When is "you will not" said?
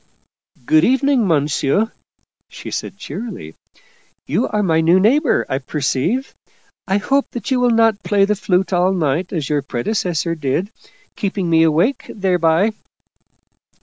7.51-8.01